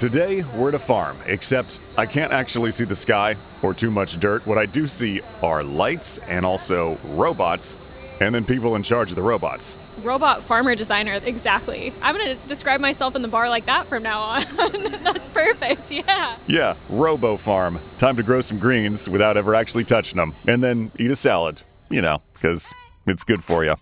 Today, 0.00 0.44
we're 0.56 0.68
at 0.68 0.74
a 0.74 0.78
farm, 0.78 1.14
except 1.26 1.78
I 1.98 2.06
can't 2.06 2.32
actually 2.32 2.70
see 2.70 2.84
the 2.84 2.96
sky 2.96 3.36
or 3.60 3.74
too 3.74 3.90
much 3.90 4.18
dirt. 4.18 4.46
What 4.46 4.56
I 4.56 4.64
do 4.64 4.86
see 4.86 5.20
are 5.42 5.62
lights 5.62 6.16
and 6.26 6.46
also 6.46 6.96
robots, 7.08 7.76
and 8.18 8.34
then 8.34 8.46
people 8.46 8.76
in 8.76 8.82
charge 8.82 9.10
of 9.10 9.16
the 9.16 9.22
robots. 9.22 9.76
Robot 10.02 10.42
farmer 10.42 10.74
designer, 10.74 11.20
exactly. 11.22 11.92
I'm 12.00 12.16
going 12.16 12.34
to 12.34 12.46
describe 12.46 12.80
myself 12.80 13.14
in 13.14 13.20
the 13.20 13.28
bar 13.28 13.50
like 13.50 13.66
that 13.66 13.88
from 13.88 14.02
now 14.02 14.20
on. 14.22 14.44
That's 15.04 15.28
perfect, 15.28 15.90
yeah. 15.90 16.34
Yeah, 16.46 16.76
Robo 16.88 17.36
Farm. 17.36 17.78
Time 17.98 18.16
to 18.16 18.22
grow 18.22 18.40
some 18.40 18.58
greens 18.58 19.06
without 19.06 19.36
ever 19.36 19.54
actually 19.54 19.84
touching 19.84 20.16
them, 20.16 20.34
and 20.48 20.64
then 20.64 20.90
eat 20.98 21.10
a 21.10 21.16
salad. 21.16 21.62
You 21.90 22.00
know, 22.00 22.22
because 22.32 22.72
it's 23.06 23.22
good 23.22 23.44
for 23.44 23.66
you. 23.66 23.74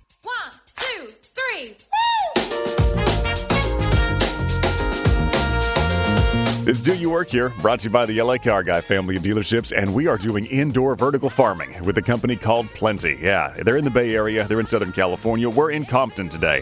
It's 6.68 6.82
Do 6.82 6.94
You 6.94 7.08
Work 7.08 7.30
Here, 7.30 7.48
brought 7.62 7.80
to 7.80 7.84
you 7.84 7.90
by 7.90 8.04
the 8.04 8.20
LA 8.20 8.36
Car 8.36 8.62
Guy 8.62 8.82
family 8.82 9.16
of 9.16 9.22
dealerships, 9.22 9.72
and 9.74 9.94
we 9.94 10.06
are 10.06 10.18
doing 10.18 10.44
indoor 10.44 10.94
vertical 10.94 11.30
farming 11.30 11.82
with 11.82 11.96
a 11.96 12.02
company 12.02 12.36
called 12.36 12.66
Plenty. 12.66 13.18
Yeah, 13.22 13.54
they're 13.62 13.78
in 13.78 13.86
the 13.86 13.90
Bay 13.90 14.14
Area, 14.14 14.46
they're 14.46 14.60
in 14.60 14.66
Southern 14.66 14.92
California. 14.92 15.48
We're 15.48 15.70
in 15.70 15.86
Compton 15.86 16.28
today. 16.28 16.60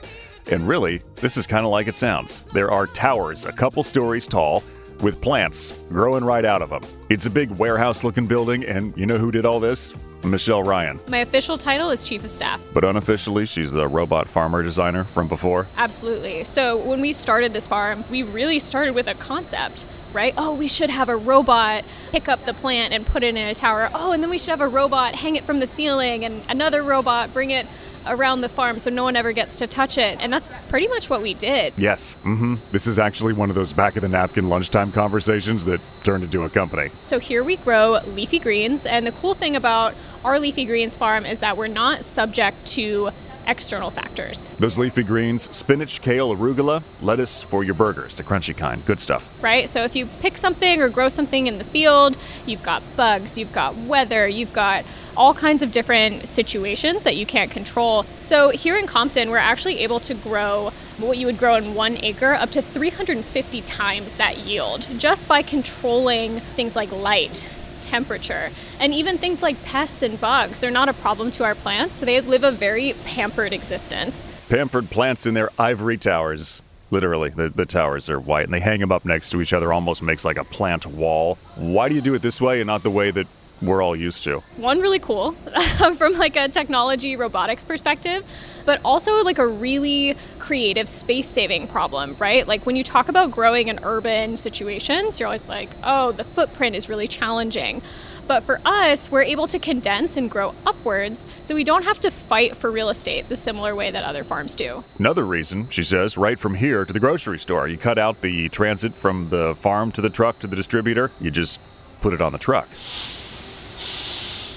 And 0.48 0.69
really, 0.69 0.98
this 1.17 1.37
is 1.37 1.45
kind 1.45 1.67
of 1.67 1.73
like 1.73 1.89
it 1.89 1.97
sounds. 1.97 2.43
There 2.53 2.71
are 2.71 2.87
towers, 2.87 3.47
a 3.47 3.53
couple 3.53 3.83
stories 3.83 4.29
tall, 4.29 4.63
with 5.01 5.21
plants 5.21 5.73
growing 5.89 6.23
right 6.23 6.45
out 6.45 6.63
of 6.63 6.70
them. 6.70 6.85
It's 7.09 7.27
a 7.27 7.31
big 7.31 7.51
warehouse 7.51 8.05
looking 8.05 8.29
building, 8.29 8.65
and 8.65 8.97
you 8.97 9.07
know 9.07 9.19
who 9.19 9.33
did 9.33 9.45
all 9.45 9.59
this? 9.59 9.93
Michelle 10.31 10.63
Ryan. 10.63 11.01
My 11.09 11.19
official 11.19 11.57
title 11.57 11.91
is 11.91 12.07
Chief 12.07 12.25
of 12.25 12.31
Staff. 12.31 12.61
But 12.75 12.85
unofficially, 12.85 13.47
she's 13.47 13.73
the 13.73 13.89
robot 13.89 14.29
farmer 14.29 14.63
designer 14.63 15.05
from 15.05 15.29
before. 15.29 15.67
Absolutely. 15.77 16.45
So 16.45 16.77
when 16.77 17.01
we 17.01 17.13
started 17.13 17.53
this 17.53 17.67
farm, 17.67 18.05
we 18.11 18.23
really 18.23 18.59
started 18.59 18.95
with 18.95 19.09
a 19.09 19.15
concept, 19.15 19.87
right? 20.13 20.35
Oh, 20.37 20.55
we 20.55 20.69
should 20.69 20.91
have 20.91 21.09
a 21.09 21.17
robot 21.17 21.85
pick 22.13 22.29
up 22.29 22.45
the 22.45 22.55
plant 22.55 22.93
and 22.93 23.07
put 23.07 23.23
it 23.23 23.37
in 23.37 23.49
a 23.49 23.55
tower. 23.55 23.91
Oh, 23.95 24.13
and 24.13 24.23
then 24.23 24.31
we 24.31 24.39
should 24.39 24.51
have 24.51 24.61
a 24.61 24.69
robot 24.69 25.15
hang 25.15 25.36
it 25.36 25.45
from 25.45 25.59
the 25.59 25.67
ceiling 25.67 26.25
and 26.25 26.42
another 26.48 26.83
robot 26.83 27.33
bring 27.33 27.51
it 27.51 27.67
around 28.07 28.41
the 28.41 28.48
farm 28.48 28.79
so 28.79 28.91
no 28.91 29.05
one 29.05 29.17
ever 29.17 29.33
gets 29.33 29.57
to 29.57 29.67
touch 29.67 29.98
it. 29.98 30.19
And 30.20 30.33
that's 30.33 30.51
pretty 30.69 30.89
much 30.89 31.11
what 31.11 31.23
we 31.23 31.35
did. 31.35 31.75
Yes, 31.77 32.15
mm-hmm. 32.23 32.55
This 32.73 32.86
is 32.86 32.98
actually 32.98 33.33
one 33.33 33.48
of 33.48 33.57
those 33.57 33.73
back 33.73 33.97
of 33.97 34.03
the 34.03 34.09
napkin 34.09 34.48
lunchtime 34.48 34.92
conversations 34.92 35.65
that 35.65 35.81
turned 36.05 36.25
into 36.25 36.42
a 36.42 36.48
company. 36.48 36.91
So 37.01 37.19
here 37.19 37.42
we 37.42 37.57
grow 37.57 37.98
leafy 38.07 38.39
greens, 38.39 38.86
and 38.86 39.07
the 39.07 39.13
cool 39.13 39.35
thing 39.35 39.57
about 39.57 39.95
our 40.25 40.39
leafy 40.39 40.65
greens 40.65 40.97
farm 40.97 41.27
is 41.27 41.41
that 41.41 41.57
we're 41.57 41.67
not 41.69 42.05
subject 42.05 42.67
to 42.67 43.11
external 43.49 43.91
factors, 43.91 44.51
Those 44.59 44.77
leafy 44.77 45.05
greens, 45.05 45.49
spinach, 45.57 46.03
kale, 46.03 46.35
arugula, 46.35 46.83
lettuce 47.01 47.43
for 47.43 47.63
your 47.63 47.75
burgers, 47.75 48.17
the 48.17 48.25
crunchy 48.25 48.57
kind. 48.57 48.85
Good 48.85 48.99
stuff. 48.99 49.31
right? 49.41 49.69
So 49.69 49.85
if 49.85 49.95
you 49.95 50.07
pick 50.21 50.37
something 50.37 50.83
or 50.83 50.89
grow 50.89 51.09
something 51.09 51.47
in 51.47 51.59
the 51.59 51.65
field, 51.65 52.19
you've 52.45 52.65
got 52.65 52.83
bugs, 52.97 53.39
you've 53.39 53.53
got 53.53 53.77
weather, 53.77 54.27
you've 54.27 54.53
got 54.53 54.85
all 55.17 55.33
kinds 55.33 55.63
of 55.63 55.71
different 55.71 56.27
situations 56.27 57.05
that 57.05 57.15
you 57.15 57.25
can't 57.25 57.51
control. 57.51 58.05
So 58.21 58.51
here 58.51 58.77
in 58.77 58.89
Compton, 58.89 59.31
we're 59.31 59.37
actually 59.39 59.79
able 59.79 60.01
to 60.01 60.15
grow 60.15 60.73
what 60.98 61.17
you 61.17 61.27
would 61.27 61.39
grow 61.39 61.55
in 61.55 61.75
one 61.75 61.97
acre 61.98 62.33
up 62.33 62.51
to 62.51 62.61
350 62.63 63.61
times 63.63 64.17
that 64.17 64.39
yield 64.39 64.89
just 64.98 65.29
by 65.29 65.43
controlling 65.43 66.41
things 66.41 66.75
like 66.75 66.91
light, 66.91 67.47
temperature, 67.81 68.51
and 68.81 68.92
even 68.95 69.19
things 69.19 69.42
like 69.42 69.63
pests 69.64 70.03
and 70.03 70.20
bugs. 70.20 70.61
They're 70.61 70.70
not 70.70 70.89
a 70.89 70.92
problem 70.95 71.31
to 71.33 71.45
our 71.45 71.55
plants, 71.55 71.97
so 71.97 72.07
they 72.07 72.20
live 72.20 72.45
a 72.45 72.53
very 72.53 72.95
pampered 73.05 73.53
existence. 73.53 74.27
Pampered 74.48 74.91
plants 74.91 75.27
in 75.27 75.35
their 75.35 75.51
ivory 75.59 75.97
towers. 75.97 76.63
Literally, 76.91 77.31
the, 77.31 77.48
the 77.48 77.67
towers 77.67 78.09
are 78.09 78.20
white 78.20 78.45
and 78.45 78.55
they 78.55 78.61
hang 78.61 78.79
them 78.79 78.92
up 78.92 79.05
next 79.05 79.31
to 79.31 79.41
each 79.41 79.53
other, 79.53 79.73
almost 79.73 80.03
makes 80.03 80.25
like 80.25 80.36
a 80.36 80.45
plant 80.45 80.86
wall. 80.86 81.36
Why 81.57 81.89
do 81.89 81.95
you 81.97 82.01
do 82.01 82.15
it 82.15 82.23
this 82.23 82.41
way 82.41 82.61
and 82.61 82.67
not 82.69 82.85
the 82.85 82.91
way 82.91 83.11
that 83.11 83.27
we're 83.61 83.83
all 83.83 83.97
used 83.97 84.23
to? 84.25 84.41
one 84.57 84.81
really 84.81 84.98
cool 84.98 85.33
from 85.97 86.13
like 86.13 86.36
a 86.36 86.48
technology 86.48 87.17
robotics 87.17 87.65
perspective 87.65 88.25
but 88.67 88.81
also 88.85 89.23
like 89.25 89.39
a 89.39 89.47
really 89.47 90.15
creative 90.39 90.87
space 90.87 91.27
saving 91.27 91.67
problem 91.67 92.15
right 92.19 92.47
like 92.47 92.67
when 92.67 92.77
you 92.77 92.85
talk 92.85 93.09
about 93.09 93.31
growing 93.31 93.69
in 93.69 93.81
urban 93.83 94.37
situations 94.37 95.19
you're 95.19 95.27
always 95.27 95.49
like 95.49 95.71
oh 95.83 96.13
the 96.13 96.25
footprint 96.25 96.77
is 96.77 96.89
really 96.89 97.09
challenging 97.09 97.81
but 98.27 98.43
for 98.43 98.61
us 98.65 99.11
we're 99.11 99.23
able 99.23 99.47
to 99.47 99.59
condense 99.59 100.17
and 100.17 100.31
grow 100.31 100.55
upwards 100.67 101.27
so 101.41 101.55
we 101.55 101.65
don't 101.65 101.85
have 101.85 101.99
to 102.01 102.11
fight 102.11 102.55
for 102.55 102.71
real 102.71 102.89
estate 102.91 103.29
the 103.29 103.37
similar 103.37 103.75
way 103.75 103.91
that 103.91 104.05
other 104.05 104.25
farms 104.25 104.55
do 104.55 104.85
Another 104.98 105.25
reason, 105.25 105.69
she 105.69 105.85
says, 105.85 106.19
right 106.19 106.37
from 106.37 106.55
here 106.55 106.85
to 106.85 106.93
the 106.93 106.98
grocery 106.98 107.39
store. 107.39 107.69
You 107.69 107.79
cut 107.79 107.97
out 107.97 108.21
the 108.23 108.48
transit 108.48 108.93
from 108.93 109.29
the 109.29 109.55
farm 109.55 109.93
to 109.93 110.01
the 110.01 110.11
truck 110.11 110.41
to 110.41 110.48
the 110.48 110.57
distributor, 110.57 111.13
you 111.21 111.31
just 111.31 111.61
put 112.01 112.13
it 112.13 112.21
on 112.21 112.33
the 112.33 112.39
truck. 112.39 112.69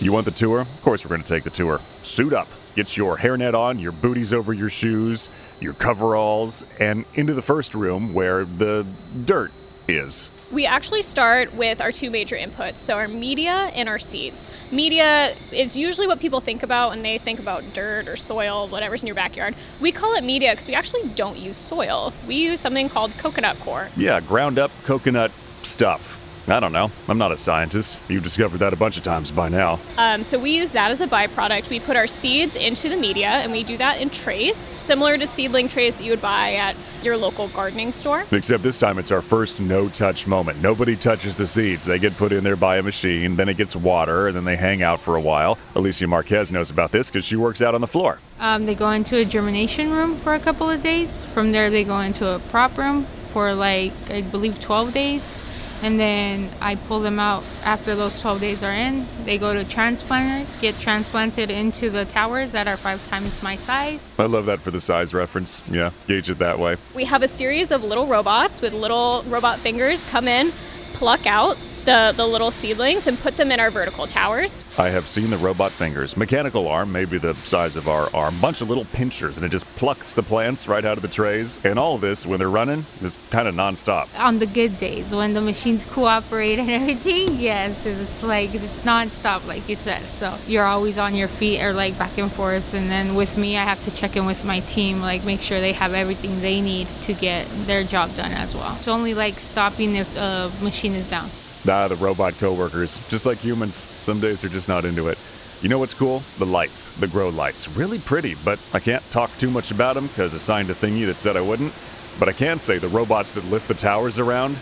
You 0.01 0.11
want 0.11 0.25
the 0.25 0.31
tour? 0.31 0.61
Of 0.61 0.81
course, 0.81 1.05
we're 1.05 1.09
going 1.09 1.21
to 1.21 1.27
take 1.27 1.43
the 1.43 1.49
tour. 1.49 1.79
Suit 2.01 2.33
up. 2.33 2.47
Get 2.79 2.95
your 2.95 3.17
hairnet 3.17 3.55
on, 3.55 3.77
your 3.77 3.91
booties 3.91 4.31
over 4.31 4.53
your 4.53 4.69
shoes, 4.69 5.27
your 5.59 5.73
coveralls, 5.73 6.63
and 6.79 7.03
into 7.13 7.33
the 7.33 7.41
first 7.41 7.75
room 7.75 8.13
where 8.13 8.45
the 8.45 8.87
dirt 9.25 9.51
is. 9.89 10.29
We 10.53 10.65
actually 10.65 11.01
start 11.01 11.53
with 11.53 11.81
our 11.81 11.91
two 11.91 12.09
major 12.09 12.37
inputs, 12.37 12.77
so 12.77 12.95
our 12.95 13.09
media 13.09 13.69
and 13.75 13.89
our 13.89 13.99
seeds. 13.99 14.47
Media 14.71 15.33
is 15.51 15.75
usually 15.75 16.07
what 16.07 16.21
people 16.21 16.39
think 16.39 16.63
about 16.63 16.91
when 16.91 17.01
they 17.01 17.17
think 17.17 17.41
about 17.41 17.65
dirt 17.73 18.07
or 18.07 18.15
soil, 18.15 18.69
whatever's 18.69 19.03
in 19.03 19.07
your 19.07 19.15
backyard. 19.15 19.55
We 19.81 19.91
call 19.91 20.15
it 20.15 20.23
media 20.23 20.53
because 20.53 20.69
we 20.69 20.73
actually 20.73 21.09
don't 21.15 21.37
use 21.37 21.57
soil. 21.57 22.13
We 22.29 22.35
use 22.35 22.61
something 22.61 22.87
called 22.87 23.11
coconut 23.17 23.59
core. 23.59 23.89
Yeah, 23.97 24.21
ground 24.21 24.57
up 24.57 24.71
coconut 24.85 25.31
stuff. 25.63 26.18
I 26.49 26.59
don't 26.59 26.71
know. 26.71 26.91
I'm 27.07 27.17
not 27.17 27.31
a 27.31 27.37
scientist. 27.37 27.99
You've 28.07 28.23
discovered 28.23 28.57
that 28.57 28.73
a 28.73 28.75
bunch 28.75 28.97
of 28.97 29.03
times 29.03 29.29
by 29.29 29.49
now. 29.49 29.79
Um, 29.97 30.23
so 30.23 30.39
we 30.39 30.55
use 30.55 30.71
that 30.71 30.89
as 30.89 30.99
a 31.01 31.07
byproduct. 31.07 31.69
We 31.69 31.79
put 31.79 31.95
our 31.95 32.07
seeds 32.07 32.55
into 32.55 32.89
the 32.89 32.97
media, 32.97 33.27
and 33.27 33.51
we 33.51 33.63
do 33.63 33.77
that 33.77 34.01
in 34.01 34.09
trays, 34.09 34.55
similar 34.55 35.17
to 35.17 35.27
seedling 35.27 35.67
trays 35.67 35.97
that 35.97 36.03
you 36.03 36.11
would 36.11 36.21
buy 36.21 36.55
at 36.55 36.75
your 37.03 37.17
local 37.17 37.49
gardening 37.49 37.91
store. 37.91 38.25
Except 38.31 38.63
this 38.63 38.79
time 38.79 38.97
it's 38.97 39.11
our 39.11 39.21
first 39.21 39.59
no 39.59 39.89
touch 39.89 40.25
moment. 40.25 40.61
Nobody 40.61 40.95
touches 40.95 41.35
the 41.35 41.45
seeds. 41.45 41.85
They 41.85 41.99
get 41.99 42.15
put 42.17 42.31
in 42.31 42.43
there 42.43 42.55
by 42.55 42.77
a 42.77 42.83
machine, 42.83 43.35
then 43.35 43.49
it 43.49 43.57
gets 43.57 43.75
water, 43.75 44.27
and 44.27 44.35
then 44.35 44.45
they 44.45 44.55
hang 44.55 44.81
out 44.81 44.99
for 44.99 45.15
a 45.15 45.21
while. 45.21 45.57
Alicia 45.75 46.07
Marquez 46.07 46.51
knows 46.51 46.71
about 46.71 46.91
this 46.91 47.09
because 47.09 47.25
she 47.25 47.35
works 47.35 47.61
out 47.61 47.75
on 47.75 47.81
the 47.81 47.87
floor. 47.87 48.19
Um, 48.39 48.65
they 48.65 48.75
go 48.75 48.89
into 48.91 49.17
a 49.17 49.25
germination 49.25 49.91
room 49.91 50.17
for 50.17 50.33
a 50.33 50.39
couple 50.39 50.69
of 50.69 50.81
days. 50.81 51.23
From 51.25 51.51
there, 51.51 51.69
they 51.69 51.83
go 51.83 51.99
into 51.99 52.27
a 52.27 52.39
prop 52.39 52.77
room 52.77 53.05
for 53.33 53.53
like, 53.53 53.93
I 54.09 54.21
believe, 54.21 54.59
12 54.59 54.93
days. 54.93 55.48
And 55.81 55.99
then 55.99 56.49
I 56.61 56.75
pull 56.75 56.99
them 56.99 57.19
out 57.19 57.45
after 57.63 57.95
those 57.95 58.19
12 58.21 58.41
days 58.41 58.63
are 58.63 58.71
in. 58.71 59.05
They 59.23 59.37
go 59.37 59.53
to 59.53 59.63
transplanter, 59.63 60.61
get 60.61 60.75
transplanted 60.75 61.49
into 61.49 61.89
the 61.89 62.05
towers 62.05 62.51
that 62.51 62.67
are 62.67 62.75
five 62.75 63.05
times 63.07 63.41
my 63.41 63.55
size. 63.55 64.05
I 64.17 64.25
love 64.25 64.45
that 64.47 64.59
for 64.59 64.71
the 64.71 64.81
size 64.81 65.13
reference. 65.13 65.63
Yeah, 65.69 65.91
gauge 66.07 66.29
it 66.29 66.39
that 66.39 66.59
way. 66.59 66.75
We 66.93 67.05
have 67.05 67.23
a 67.23 67.27
series 67.27 67.71
of 67.71 67.83
little 67.83 68.07
robots 68.07 68.61
with 68.61 68.73
little 68.73 69.23
robot 69.27 69.57
fingers 69.57 70.09
come 70.11 70.27
in, 70.27 70.49
pluck 70.93 71.25
out 71.25 71.57
the, 71.89 72.13
the 72.17 72.27
little 72.27 72.51
seedlings 72.51 73.07
and 73.07 73.17
put 73.17 73.35
them 73.37 73.51
in 73.51 73.59
our 73.59 73.71
vertical 73.71 74.05
towers. 74.05 74.63
I 74.77 74.89
have 74.89 75.07
seen 75.07 75.29
the 75.29 75.37
robot 75.37 75.71
fingers, 75.71 76.15
mechanical 76.15 76.67
arm, 76.67 76.91
maybe 76.91 77.17
the 77.17 77.33
size 77.35 77.75
of 77.75 77.87
our 77.87 78.07
arm, 78.13 78.33
bunch 78.41 78.61
of 78.61 78.69
little 78.69 78.85
pinchers, 78.85 79.37
and 79.37 79.45
it 79.45 79.49
just 79.49 79.65
plucks 79.75 80.13
the 80.13 80.23
plants 80.23 80.67
right 80.67 80.85
out 80.85 80.97
of 80.97 81.01
the 81.01 81.07
trays. 81.07 81.59
And 81.65 81.79
all 81.79 81.95
of 81.95 82.01
this, 82.01 82.25
when 82.25 82.39
they're 82.39 82.49
running, 82.49 82.85
is 83.01 83.17
kind 83.31 83.47
of 83.47 83.55
nonstop. 83.55 84.07
On 84.19 84.39
the 84.39 84.45
good 84.45 84.77
days, 84.77 85.13
when 85.13 85.33
the 85.33 85.41
machines 85.41 85.83
cooperate 85.85 86.59
and 86.59 86.69
everything, 86.79 87.35
yes, 87.39 87.85
it's 87.85 88.23
like 88.23 88.53
it's 88.53 88.85
non-stop, 88.85 89.47
like 89.47 89.67
you 89.67 89.75
said. 89.75 90.01
So 90.03 90.35
you're 90.47 90.65
always 90.65 90.97
on 90.97 91.15
your 91.15 91.27
feet 91.27 91.61
or 91.61 91.73
like 91.73 91.97
back 91.97 92.17
and 92.17 92.31
forth. 92.31 92.73
And 92.73 92.89
then 92.89 93.15
with 93.15 93.37
me, 93.37 93.57
I 93.57 93.63
have 93.63 93.81
to 93.83 93.91
check 93.91 94.15
in 94.15 94.25
with 94.25 94.45
my 94.45 94.59
team, 94.61 95.01
like 95.01 95.25
make 95.25 95.41
sure 95.41 95.59
they 95.59 95.73
have 95.73 95.93
everything 95.93 96.41
they 96.41 96.61
need 96.61 96.87
to 97.03 97.13
get 97.13 97.47
their 97.65 97.83
job 97.83 98.15
done 98.15 98.31
as 98.31 98.53
well. 98.53 98.75
It's 98.75 98.87
only 98.87 99.13
like 99.13 99.39
stopping 99.39 99.95
if 99.95 100.15
a 100.17 100.51
machine 100.61 100.93
is 100.93 101.09
down. 101.09 101.29
Ah, 101.67 101.87
the 101.87 101.95
robot 101.97 102.33
coworkers, 102.39 103.05
just 103.09 103.25
like 103.25 103.37
humans, 103.37 103.75
some 103.75 104.19
days 104.19 104.41
they're 104.41 104.49
just 104.49 104.67
not 104.67 104.85
into 104.85 105.07
it. 105.09 105.17
You 105.61 105.67
know 105.67 105.77
what's 105.77 105.93
cool? 105.93 106.23
The 106.37 106.45
lights, 106.45 106.87
the 106.99 107.07
grow 107.07 107.29
lights. 107.29 107.67
Really 107.75 107.99
pretty, 107.99 108.35
but 108.45 108.59
I 108.73 108.79
can't 108.79 109.03
talk 109.11 109.29
too 109.37 109.49
much 109.49 109.71
about 109.71 109.95
them 109.95 110.07
because 110.07 110.33
I 110.33 110.37
signed 110.37 110.69
a 110.69 110.73
thingy 110.73 111.05
that 111.05 111.17
said 111.17 111.35
I 111.35 111.41
wouldn't. 111.41 111.73
But 112.17 112.29
I 112.29 112.31
can 112.31 112.59
say 112.59 112.77
the 112.77 112.87
robots 112.87 113.35
that 113.35 113.43
lift 113.45 113.67
the 113.67 113.73
towers 113.73 114.19
around, 114.19 114.57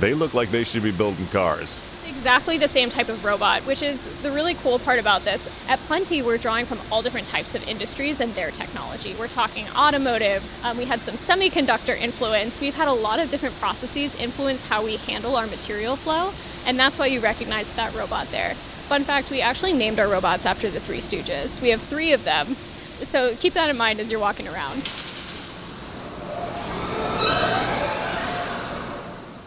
they 0.00 0.14
look 0.14 0.34
like 0.34 0.50
they 0.50 0.64
should 0.64 0.82
be 0.82 0.90
building 0.90 1.26
cars. 1.28 1.82
It's 2.02 2.10
exactly 2.10 2.58
the 2.58 2.68
same 2.68 2.90
type 2.90 3.08
of 3.08 3.24
robot, 3.24 3.62
which 3.62 3.82
is 3.82 4.06
the 4.22 4.30
really 4.30 4.54
cool 4.54 4.78
part 4.78 4.98
about 4.98 5.22
this. 5.22 5.48
At 5.68 5.78
Plenty, 5.80 6.22
we're 6.22 6.38
drawing 6.38 6.66
from 6.66 6.78
all 6.90 7.02
different 7.02 7.26
types 7.26 7.54
of 7.54 7.66
industries 7.68 8.20
and 8.20 8.32
their 8.34 8.50
technology. 8.50 9.14
We're 9.18 9.28
talking 9.28 9.66
automotive, 9.76 10.42
um, 10.64 10.76
we 10.76 10.84
had 10.84 11.00
some 11.00 11.14
semiconductor 11.14 11.96
influence, 11.98 12.60
we've 12.60 12.74
had 12.74 12.88
a 12.88 12.92
lot 12.92 13.18
of 13.18 13.30
different 13.30 13.54
processes 13.56 14.20
influence 14.20 14.68
how 14.68 14.84
we 14.84 14.96
handle 14.96 15.36
our 15.36 15.46
material 15.46 15.96
flow, 15.96 16.32
and 16.66 16.78
that's 16.78 16.98
why 16.98 17.06
you 17.06 17.20
recognize 17.20 17.74
that 17.76 17.94
robot 17.94 18.26
there. 18.28 18.54
Fun 18.54 19.02
fact 19.02 19.30
we 19.30 19.40
actually 19.40 19.72
named 19.72 19.98
our 19.98 20.08
robots 20.08 20.46
after 20.46 20.70
the 20.70 20.80
Three 20.80 20.98
Stooges. 20.98 21.60
We 21.60 21.70
have 21.70 21.82
three 21.82 22.12
of 22.12 22.24
them, 22.24 22.54
so 22.54 23.34
keep 23.36 23.54
that 23.54 23.68
in 23.68 23.76
mind 23.76 24.00
as 24.00 24.10
you're 24.10 24.20
walking 24.20 24.48
around. 24.48 25.15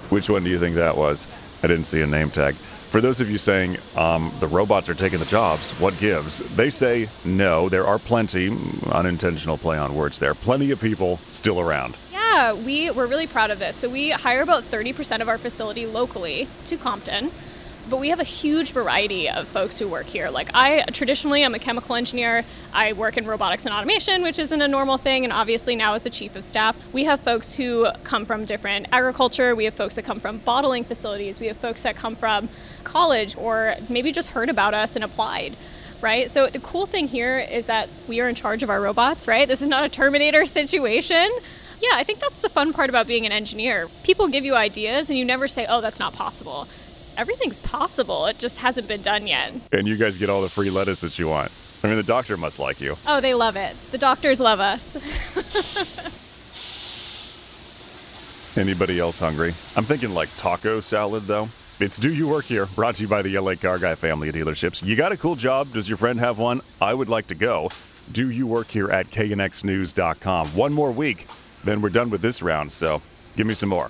Which 0.09 0.29
one 0.29 0.43
do 0.43 0.49
you 0.49 0.59
think 0.59 0.75
that 0.75 0.97
was? 0.97 1.27
I 1.63 1.67
didn't 1.67 1.85
see 1.85 2.01
a 2.01 2.07
name 2.07 2.29
tag. 2.29 2.55
For 2.55 3.01
those 3.01 3.19
of 3.21 3.29
you 3.29 3.37
saying 3.37 3.77
um, 3.95 4.31
the 4.39 4.47
robots 4.47 4.89
are 4.89 4.95
taking 4.95 5.19
the 5.19 5.25
jobs, 5.25 5.71
what 5.79 5.97
gives? 5.99 6.39
They 6.55 6.71
say 6.71 7.07
no, 7.23 7.69
there 7.69 7.85
are 7.85 7.99
plenty, 7.99 8.49
unintentional 8.91 9.59
play 9.59 9.77
on 9.77 9.93
words 9.93 10.17
there, 10.17 10.33
plenty 10.33 10.71
of 10.71 10.81
people 10.81 11.17
still 11.29 11.59
around. 11.59 11.95
Yeah, 12.11 12.53
we, 12.53 12.89
we're 12.89 13.05
really 13.05 13.27
proud 13.27 13.51
of 13.51 13.59
this. 13.59 13.75
So 13.75 13.89
we 13.89 14.09
hire 14.09 14.41
about 14.41 14.63
30% 14.63 15.21
of 15.21 15.29
our 15.29 15.37
facility 15.37 15.85
locally 15.85 16.47
to 16.65 16.77
Compton. 16.77 17.31
But 17.89 17.99
we 17.99 18.09
have 18.09 18.19
a 18.19 18.23
huge 18.23 18.71
variety 18.71 19.29
of 19.29 19.47
folks 19.47 19.79
who 19.79 19.87
work 19.87 20.05
here. 20.05 20.29
Like 20.29 20.51
I 20.53 20.83
traditionally 20.91 21.43
I'm 21.43 21.55
a 21.55 21.59
chemical 21.59 21.95
engineer. 21.95 22.45
I 22.71 22.93
work 22.93 23.17
in 23.17 23.25
robotics 23.25 23.65
and 23.65 23.73
automation, 23.73 24.21
which 24.21 24.37
isn't 24.37 24.61
a 24.61 24.67
normal 24.67 24.97
thing, 24.97 25.23
and 25.23 25.33
obviously 25.33 25.75
now 25.75 25.95
as 25.95 26.05
a 26.05 26.09
chief 26.11 26.35
of 26.35 26.43
staff, 26.43 26.77
we 26.93 27.05
have 27.05 27.19
folks 27.19 27.55
who 27.55 27.87
come 28.03 28.25
from 28.25 28.45
different 28.45 28.87
agriculture, 28.91 29.55
we 29.55 29.65
have 29.65 29.73
folks 29.73 29.95
that 29.95 30.05
come 30.05 30.19
from 30.19 30.37
bottling 30.37 30.83
facilities, 30.83 31.39
we 31.39 31.47
have 31.47 31.57
folks 31.57 31.81
that 31.81 31.95
come 31.95 32.15
from 32.15 32.47
college 32.83 33.35
or 33.37 33.73
maybe 33.89 34.11
just 34.11 34.31
heard 34.31 34.49
about 34.49 34.73
us 34.73 34.95
and 34.95 35.03
applied 35.03 35.55
right? 36.01 36.29
So 36.29 36.47
the 36.47 36.59
cool 36.59 36.85
thing 36.85 37.09
here 37.09 37.39
is 37.39 37.65
that 37.65 37.89
we 38.07 38.21
are 38.21 38.29
in 38.29 38.35
charge 38.35 38.63
of 38.63 38.69
our 38.69 38.81
robots, 38.81 39.27
right? 39.27 39.45
This 39.45 39.61
is 39.61 39.67
not 39.67 39.83
a 39.83 39.89
Terminator 39.89 40.45
situation. 40.45 41.29
Yeah, 41.81 41.91
I 41.93 42.03
think 42.03 42.19
that's 42.19 42.41
the 42.41 42.49
fun 42.49 42.73
part 42.73 42.89
about 42.89 43.07
being 43.07 43.25
an 43.25 43.31
engineer. 43.31 43.87
People 44.03 44.27
give 44.27 44.45
you 44.45 44.55
ideas 44.55 45.09
and 45.09 45.17
you 45.17 45.25
never 45.25 45.47
say, 45.47 45.65
oh, 45.67 45.81
that's 45.81 45.99
not 45.99 46.13
possible. 46.13 46.67
Everything's 47.19 47.59
possible, 47.59 48.27
it 48.27 48.39
just 48.39 48.59
hasn't 48.59 48.87
been 48.87 49.01
done 49.01 49.27
yet. 49.27 49.51
And 49.73 49.85
you 49.85 49.97
guys 49.97 50.17
get 50.17 50.29
all 50.29 50.41
the 50.41 50.47
free 50.47 50.69
lettuce 50.69 51.01
that 51.01 51.19
you 51.19 51.27
want. 51.27 51.51
I 51.83 51.87
mean, 51.87 51.97
the 51.97 52.03
doctor 52.03 52.37
must 52.37 52.59
like 52.59 52.79
you. 52.79 52.95
Oh, 53.05 53.19
they 53.19 53.33
love 53.33 53.57
it. 53.57 53.75
The 53.91 53.97
doctors 53.97 54.39
love 54.39 54.61
us. 54.61 54.95
Anybody 58.57 59.01
else 59.01 59.19
hungry? 59.19 59.49
I'm 59.75 59.83
thinking 59.83 60.13
like 60.13 60.29
taco 60.37 60.79
salad, 60.79 61.23
though. 61.23 61.49
It's 61.81 61.97
Do 61.97 62.13
You 62.13 62.29
Work 62.29 62.45
Here, 62.45 62.67
brought 62.67 62.95
to 62.95 63.03
you 63.03 63.09
by 63.09 63.21
the 63.21 63.37
LA 63.37 63.55
Car 63.55 63.79
Guy 63.79 63.95
family 63.95 64.29
of 64.29 64.35
dealerships. 64.35 64.81
You 64.81 64.95
got 64.95 65.11
a 65.11 65.17
cool 65.17 65.35
job? 65.35 65.73
Does 65.73 65.89
your 65.89 65.97
friend 65.97 66.21
have 66.21 66.39
one? 66.39 66.61
I 66.79 66.93
would 66.93 67.09
like 67.09 67.27
to 67.27 67.35
go. 67.35 67.69
Do 68.13 68.31
You 68.31 68.47
Work 68.47 68.67
Here 68.67 68.89
at 68.91 69.11
knxnews.com. 69.11 70.47
One 70.55 70.71
more 70.71 70.93
week, 70.93 71.27
then 71.65 71.81
we're 71.81 71.89
done 71.89 72.11
with 72.11 72.21
this 72.21 72.41
round, 72.41 72.71
so 72.71 73.01
give 73.35 73.45
me 73.45 73.55
some 73.55 73.67
more. 73.67 73.89